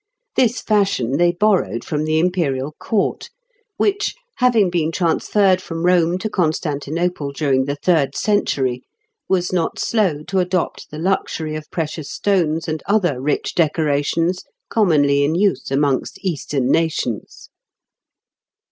[0.35, 3.29] This fashion they borrowed from the Imperial court,
[3.77, 8.81] which, having been transferred from Rome to Constantinople during the third century,
[9.29, 15.23] was not slow to adopt the luxury of precious stones and other rich decorations commonly
[15.23, 17.49] in use amongst Eastern nations.